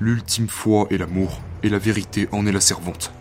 L'ultime 0.00 0.48
foi 0.48 0.86
est 0.90 0.98
l'amour, 0.98 1.40
et 1.62 1.68
la 1.68 1.78
vérité 1.78 2.28
en 2.30 2.46
est 2.46 2.52
la 2.52 2.60
servante. 2.60 3.12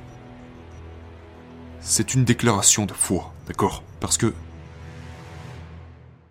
C'est 1.79 2.13
une 2.13 2.23
déclaration 2.23 2.85
de 2.85 2.93
foi, 2.93 3.33
d'accord? 3.47 3.83
Parce 3.99 4.17
que 4.17 4.33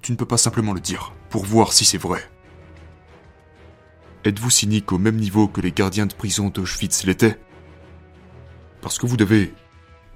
tu 0.03 0.13
ne 0.13 0.17
peux 0.17 0.27
pas 0.27 0.39
simplement 0.39 0.73
le 0.73 0.81
dire 0.81 1.13
pour 1.31 1.45
voir 1.45 1.73
si 1.73 1.85
c'est 1.85 1.99
vrai. 1.99 2.23
Êtes-vous 4.25 4.51
cynique 4.51 4.93
au 4.93 4.99
même 4.99 5.17
niveau 5.17 5.49
que 5.49 5.61
les 5.61 5.73
gardiens 5.73 6.07
de 6.07 6.15
prison 6.15 6.49
d'Auschwitz 6.49 7.05
l'étaient? 7.05 7.39
Parce 8.83 8.99
que 8.99 9.07
vous 9.07 9.17
devez... 9.17 9.53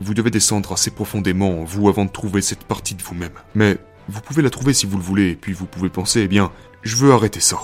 Vous 0.01 0.15
devez 0.15 0.31
descendre 0.31 0.73
assez 0.73 0.91
profondément 0.91 1.61
en 1.61 1.65
vous 1.65 1.89
avant 1.89 2.07
de 2.07 2.11
trouver 2.11 2.41
cette 2.41 2.65
partie 2.65 2.95
de 2.95 3.03
vous-même. 3.03 3.35
Mais 3.55 3.79
vous 4.09 4.21
pouvez 4.21 4.43
la 4.43 4.49
trouver 4.49 4.73
si 4.73 4.87
vous 4.87 4.97
le 4.97 5.03
voulez, 5.03 5.31
et 5.31 5.37
puis 5.37 5.53
vous 5.53 5.67
pouvez 5.67 5.91
penser, 5.91 6.21
eh 6.21 6.29
bien, 6.29 6.51
je 6.83 6.97
veux 6.97 7.13
arrêter 7.13 7.41
ça. 7.41 7.59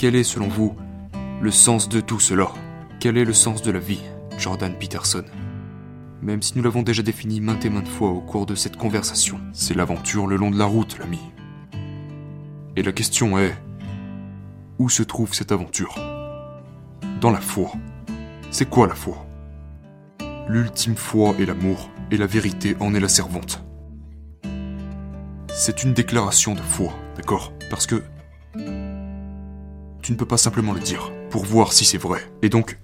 Quel 0.00 0.16
est, 0.16 0.24
selon 0.24 0.48
vous, 0.48 0.74
le 1.42 1.50
sens 1.50 1.90
de 1.90 2.00
tout 2.00 2.20
cela? 2.20 2.48
Quel 3.00 3.18
est 3.18 3.24
le 3.26 3.34
sens 3.34 3.60
de 3.60 3.70
la 3.70 3.80
vie, 3.80 4.00
Jordan 4.38 4.72
Peterson? 4.72 5.24
Même 6.22 6.40
si 6.40 6.56
nous 6.56 6.64
l'avons 6.64 6.80
déjà 6.80 7.02
défini 7.02 7.42
maintes 7.42 7.66
et 7.66 7.68
maintes 7.68 7.86
fois 7.86 8.08
au 8.08 8.22
cours 8.22 8.46
de 8.46 8.54
cette 8.54 8.78
conversation, 8.78 9.38
c'est 9.52 9.76
l'aventure 9.76 10.26
le 10.26 10.36
long 10.36 10.50
de 10.50 10.58
la 10.58 10.64
route, 10.64 10.98
l'ami. 10.98 11.20
Et 12.76 12.82
la 12.82 12.92
question 12.92 13.38
est, 13.38 13.54
où 14.78 14.88
se 14.88 15.02
trouve 15.02 15.34
cette 15.34 15.52
aventure? 15.52 15.94
Dans 17.20 17.30
la 17.30 17.42
foi. 17.42 17.70
C'est 18.50 18.70
quoi 18.70 18.86
la 18.86 18.94
foi? 18.94 19.26
L'ultime 20.48 20.96
foi 20.96 21.34
est 21.38 21.44
l'amour, 21.44 21.90
et 22.10 22.16
la 22.16 22.26
vérité 22.26 22.74
en 22.80 22.94
est 22.94 23.00
la 23.00 23.08
servante. 23.08 23.62
C'est 25.48 25.84
une 25.84 25.92
déclaration 25.92 26.54
de 26.54 26.62
foi, 26.62 26.90
d'accord? 27.16 27.52
Parce 27.68 27.86
que 27.86 28.02
ne 30.10 30.16
peux 30.16 30.26
pas 30.26 30.36
simplement 30.36 30.72
le 30.72 30.80
dire 30.80 31.12
pour 31.30 31.44
voir 31.44 31.72
si 31.72 31.84
c'est 31.84 31.98
vrai. 31.98 32.20
Et 32.42 32.48
donc, 32.48 32.78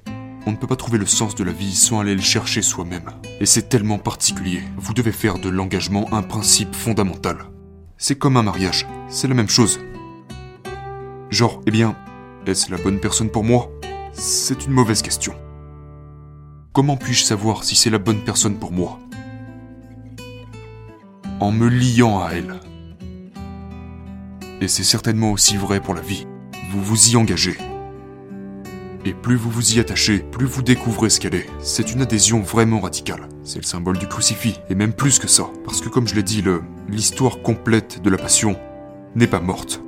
on 0.46 0.52
ne 0.52 0.56
peut 0.56 0.66
pas 0.66 0.76
trouver 0.76 0.98
le 0.98 1.06
sens 1.06 1.34
de 1.34 1.42
la 1.42 1.52
vie 1.52 1.74
sans 1.74 2.00
aller 2.00 2.14
le 2.14 2.20
chercher 2.20 2.62
soi-même. 2.62 3.10
Et 3.40 3.46
c'est 3.46 3.68
tellement 3.68 3.98
particulier. 3.98 4.62
Vous 4.76 4.94
devez 4.94 5.12
faire 5.12 5.38
de 5.38 5.48
l'engagement 5.48 6.12
un 6.12 6.22
principe 6.22 6.74
fondamental. 6.74 7.46
C'est 7.98 8.16
comme 8.16 8.36
un 8.36 8.42
mariage. 8.44 8.86
C'est 9.08 9.26
la 9.26 9.34
même 9.34 9.48
chose. 9.48 9.80
Genre, 11.30 11.60
eh 11.66 11.70
bien, 11.70 11.96
est-ce 12.46 12.70
la 12.70 12.78
bonne 12.78 13.00
personne 13.00 13.30
pour 13.30 13.42
moi? 13.42 13.70
C'est 14.12 14.64
une 14.64 14.72
mauvaise 14.72 15.02
question. 15.02 15.34
Comment 16.72 16.96
puis-je 16.96 17.24
savoir 17.24 17.64
si 17.64 17.74
c'est 17.74 17.90
la 17.90 17.98
bonne 17.98 18.22
personne 18.22 18.58
pour 18.58 18.70
moi? 18.70 19.00
En 21.40 21.50
me 21.50 21.68
liant 21.68 22.20
à 22.22 22.32
elle. 22.32 22.60
Et 24.60 24.68
c'est 24.68 24.84
certainement 24.84 25.32
aussi 25.32 25.56
vrai 25.56 25.80
pour 25.80 25.94
la 25.94 26.00
vie 26.00 26.26
vous 26.70 26.82
vous 26.82 27.10
y 27.10 27.16
engagez. 27.16 27.56
Et 29.04 29.14
plus 29.14 29.36
vous 29.36 29.50
vous 29.50 29.74
y 29.74 29.80
attachez, 29.80 30.18
plus 30.18 30.46
vous 30.46 30.62
découvrez 30.62 31.10
ce 31.10 31.20
qu'elle 31.20 31.36
est. 31.36 31.46
C'est 31.60 31.92
une 31.92 32.02
adhésion 32.02 32.40
vraiment 32.40 32.80
radicale. 32.80 33.28
C'est 33.44 33.60
le 33.60 33.64
symbole 33.64 33.98
du 33.98 34.08
crucifix, 34.08 34.58
et 34.68 34.74
même 34.74 34.92
plus 34.92 35.20
que 35.20 35.28
ça. 35.28 35.44
Parce 35.64 35.80
que 35.80 35.88
comme 35.88 36.08
je 36.08 36.16
l'ai 36.16 36.24
dit, 36.24 36.42
l'histoire 36.88 37.40
complète 37.42 38.02
de 38.02 38.10
la 38.10 38.18
passion 38.18 38.56
n'est 39.14 39.28
pas 39.28 39.40
morte. 39.40 39.80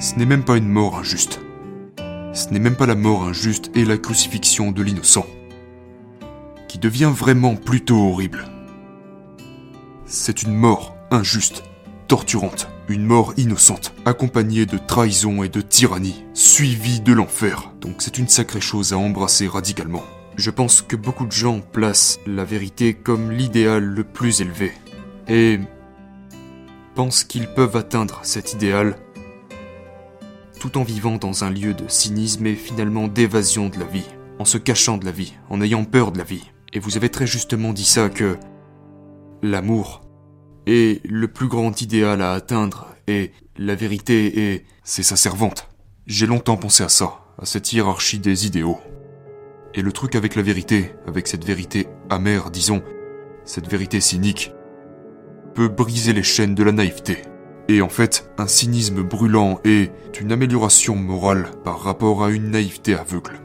Ce 0.00 0.14
n'est 0.14 0.26
même 0.26 0.44
pas 0.44 0.56
une 0.56 0.68
mort 0.68 0.96
injuste. 0.96 1.40
Ce 2.32 2.48
n'est 2.50 2.60
même 2.60 2.76
pas 2.76 2.86
la 2.86 2.94
mort 2.94 3.24
injuste 3.24 3.72
et 3.74 3.84
la 3.84 3.98
crucifixion 3.98 4.70
de 4.70 4.82
l'innocent. 4.82 5.26
Qui 6.68 6.78
devient 6.78 7.12
vraiment 7.12 7.56
plutôt 7.56 7.98
horrible. 8.10 8.44
C'est 10.06 10.42
une 10.42 10.54
mort 10.54 10.94
injuste, 11.10 11.64
une 12.88 13.06
mort 13.06 13.32
innocente, 13.38 13.94
accompagnée 14.04 14.66
de 14.66 14.76
trahison 14.76 15.42
et 15.42 15.48
de 15.48 15.62
tyrannie, 15.62 16.24
suivie 16.34 17.00
de 17.00 17.12
l'enfer. 17.12 17.72
Donc 17.80 17.96
c'est 18.00 18.18
une 18.18 18.28
sacrée 18.28 18.60
chose 18.60 18.92
à 18.92 18.98
embrasser 18.98 19.48
radicalement. 19.48 20.02
Je 20.36 20.50
pense 20.50 20.82
que 20.82 20.96
beaucoup 20.96 21.24
de 21.24 21.32
gens 21.32 21.60
placent 21.60 22.20
la 22.26 22.44
vérité 22.44 22.92
comme 22.92 23.30
l'idéal 23.30 23.82
le 23.82 24.04
plus 24.04 24.42
élevé. 24.42 24.72
Et 25.26 25.58
pensent 26.94 27.24
qu'ils 27.24 27.48
peuvent 27.48 27.76
atteindre 27.76 28.20
cet 28.24 28.52
idéal 28.52 28.96
tout 30.60 30.76
en 30.76 30.82
vivant 30.82 31.16
dans 31.16 31.44
un 31.44 31.50
lieu 31.50 31.72
de 31.72 31.88
cynisme 31.88 32.46
et 32.46 32.54
finalement 32.54 33.08
d'évasion 33.08 33.70
de 33.70 33.78
la 33.78 33.86
vie, 33.86 34.08
en 34.38 34.44
se 34.44 34.58
cachant 34.58 34.98
de 34.98 35.06
la 35.06 35.12
vie, 35.12 35.32
en 35.48 35.62
ayant 35.62 35.84
peur 35.84 36.12
de 36.12 36.18
la 36.18 36.24
vie. 36.24 36.50
Et 36.74 36.78
vous 36.78 36.98
avez 36.98 37.08
très 37.08 37.26
justement 37.26 37.72
dit 37.72 37.86
ça 37.86 38.10
que 38.10 38.36
l'amour 39.42 40.02
et 40.66 41.00
le 41.04 41.28
plus 41.28 41.48
grand 41.48 41.80
idéal 41.80 42.22
à 42.22 42.32
atteindre, 42.32 42.88
et 43.06 43.32
la 43.56 43.74
vérité 43.74 44.52
est... 44.52 44.64
c'est 44.84 45.02
sa 45.02 45.16
servante. 45.16 45.68
J'ai 46.06 46.26
longtemps 46.26 46.56
pensé 46.56 46.82
à 46.84 46.88
ça, 46.88 47.20
à 47.40 47.46
cette 47.46 47.72
hiérarchie 47.72 48.18
des 48.18 48.46
idéaux. 48.46 48.78
Et 49.74 49.82
le 49.82 49.92
truc 49.92 50.14
avec 50.14 50.34
la 50.34 50.42
vérité, 50.42 50.92
avec 51.06 51.26
cette 51.26 51.44
vérité 51.44 51.88
amère, 52.10 52.50
disons, 52.50 52.82
cette 53.44 53.68
vérité 53.68 54.00
cynique, 54.00 54.52
peut 55.54 55.68
briser 55.68 56.12
les 56.12 56.22
chaînes 56.22 56.54
de 56.54 56.62
la 56.62 56.72
naïveté. 56.72 57.22
Et 57.68 57.82
en 57.82 57.88
fait, 57.88 58.30
un 58.38 58.46
cynisme 58.46 59.02
brûlant 59.02 59.60
est 59.64 59.92
une 60.20 60.32
amélioration 60.32 60.96
morale 60.96 61.50
par 61.64 61.80
rapport 61.80 62.24
à 62.24 62.30
une 62.30 62.50
naïveté 62.50 62.94
aveugle. 62.94 63.40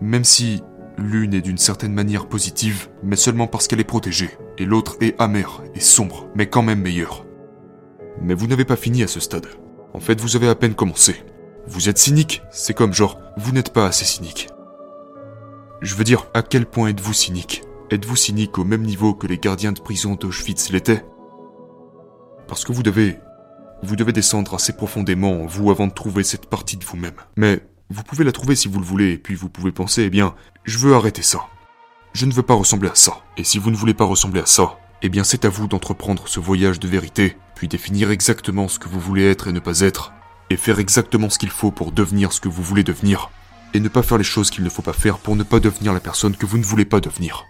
Même 0.00 0.24
si 0.24 0.62
L'une 0.98 1.34
est 1.34 1.42
d'une 1.42 1.58
certaine 1.58 1.92
manière 1.92 2.26
positive, 2.26 2.88
mais 3.02 3.16
seulement 3.16 3.46
parce 3.46 3.68
qu'elle 3.68 3.80
est 3.80 3.84
protégée, 3.84 4.30
et 4.58 4.64
l'autre 4.64 4.96
est 5.00 5.20
amère 5.20 5.62
et 5.74 5.80
sombre, 5.80 6.28
mais 6.34 6.46
quand 6.46 6.62
même 6.62 6.80
meilleure. 6.80 7.24
Mais 8.20 8.34
vous 8.34 8.46
n'avez 8.46 8.64
pas 8.64 8.76
fini 8.76 9.02
à 9.02 9.08
ce 9.08 9.20
stade. 9.20 9.46
En 9.92 10.00
fait, 10.00 10.20
vous 10.20 10.36
avez 10.36 10.48
à 10.48 10.54
peine 10.54 10.74
commencé. 10.74 11.16
Vous 11.66 11.88
êtes 11.88 11.98
cynique, 11.98 12.42
c'est 12.50 12.74
comme 12.74 12.92
genre, 12.92 13.20
vous 13.36 13.52
n'êtes 13.52 13.72
pas 13.72 13.86
assez 13.86 14.04
cynique. 14.04 14.48
Je 15.82 15.94
veux 15.94 16.04
dire, 16.04 16.26
à 16.32 16.42
quel 16.42 16.66
point 16.66 16.88
êtes-vous 16.88 17.12
cynique? 17.12 17.62
Êtes-vous 17.90 18.16
cynique 18.16 18.58
au 18.58 18.64
même 18.64 18.82
niveau 18.82 19.14
que 19.14 19.26
les 19.26 19.38
gardiens 19.38 19.72
de 19.72 19.80
prison 19.80 20.14
d'Auschwitz 20.14 20.70
l'étaient? 20.70 21.04
Parce 22.48 22.64
que 22.64 22.72
vous 22.72 22.82
devez... 22.82 23.18
Vous 23.82 23.94
devez 23.94 24.12
descendre 24.12 24.54
assez 24.54 24.72
profondément 24.72 25.42
en 25.42 25.46
vous 25.46 25.70
avant 25.70 25.86
de 25.86 25.92
trouver 25.92 26.22
cette 26.22 26.46
partie 26.46 26.78
de 26.78 26.84
vous-même. 26.84 27.16
Mais 27.36 27.60
vous 27.90 28.02
pouvez 28.02 28.24
la 28.24 28.32
trouver 28.32 28.56
si 28.56 28.68
vous 28.68 28.78
le 28.80 28.86
voulez, 28.86 29.12
et 29.12 29.18
puis 29.18 29.34
vous 29.34 29.50
pouvez 29.50 29.70
penser, 29.70 30.04
eh 30.04 30.10
bien, 30.10 30.34
je 30.64 30.78
veux 30.78 30.94
arrêter 30.94 31.22
ça. 31.22 31.46
Je 32.18 32.24
ne 32.24 32.32
veux 32.32 32.42
pas 32.42 32.54
ressembler 32.54 32.88
à 32.88 32.94
ça. 32.94 33.18
Et 33.36 33.44
si 33.44 33.58
vous 33.58 33.70
ne 33.70 33.76
voulez 33.76 33.92
pas 33.92 34.06
ressembler 34.06 34.40
à 34.40 34.46
ça, 34.46 34.78
eh 35.02 35.10
bien 35.10 35.22
c'est 35.22 35.44
à 35.44 35.50
vous 35.50 35.68
d'entreprendre 35.68 36.28
ce 36.28 36.40
voyage 36.40 36.80
de 36.80 36.88
vérité, 36.88 37.36
puis 37.54 37.68
définir 37.68 38.10
exactement 38.10 38.68
ce 38.68 38.78
que 38.78 38.88
vous 38.88 39.00
voulez 39.00 39.30
être 39.30 39.48
et 39.48 39.52
ne 39.52 39.60
pas 39.60 39.80
être, 39.80 40.14
et 40.48 40.56
faire 40.56 40.78
exactement 40.78 41.28
ce 41.28 41.38
qu'il 41.38 41.50
faut 41.50 41.70
pour 41.70 41.92
devenir 41.92 42.32
ce 42.32 42.40
que 42.40 42.48
vous 42.48 42.62
voulez 42.62 42.84
devenir, 42.84 43.28
et 43.74 43.80
ne 43.80 43.88
pas 43.90 44.02
faire 44.02 44.16
les 44.16 44.24
choses 44.24 44.48
qu'il 44.48 44.64
ne 44.64 44.70
faut 44.70 44.80
pas 44.80 44.94
faire 44.94 45.18
pour 45.18 45.36
ne 45.36 45.42
pas 45.42 45.60
devenir 45.60 45.92
la 45.92 46.00
personne 46.00 46.34
que 46.34 46.46
vous 46.46 46.56
ne 46.56 46.64
voulez 46.64 46.86
pas 46.86 47.00
devenir. 47.00 47.44